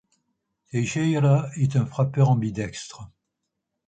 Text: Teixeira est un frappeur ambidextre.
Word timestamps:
Teixeira 0.71 1.51
est 1.57 1.75
un 1.75 1.85
frappeur 1.85 2.31
ambidextre. 2.31 3.07